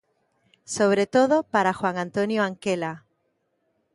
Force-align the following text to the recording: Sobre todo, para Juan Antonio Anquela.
Sobre 0.65 1.05
todo, 1.05 1.43
para 1.43 1.75
Juan 1.75 1.97
Antonio 1.99 2.41
Anquela. 2.41 3.05